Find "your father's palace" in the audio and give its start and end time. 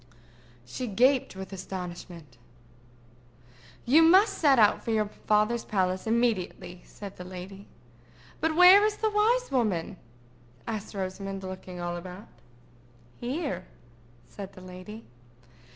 4.89-6.07